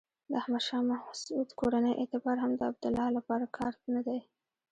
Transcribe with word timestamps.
د 0.29 0.31
احمد 0.41 0.63
شاه 0.67 0.83
مسعود 0.89 1.49
کورنۍ 1.59 1.93
اعتبار 1.97 2.37
هم 2.43 2.51
د 2.55 2.61
عبدالله 2.69 3.07
لپاره 3.17 3.45
کارت 3.57 3.79
نه 3.95 4.01
دی. 4.07 4.19